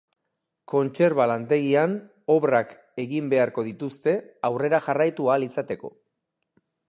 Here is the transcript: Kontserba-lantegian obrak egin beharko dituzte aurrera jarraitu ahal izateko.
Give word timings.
Kontserba-lantegian 0.71 1.93
obrak 2.37 2.73
egin 3.05 3.29
beharko 3.35 3.65
dituzte 3.69 4.15
aurrera 4.51 4.83
jarraitu 4.89 5.33
ahal 5.35 5.49
izateko. 5.51 5.93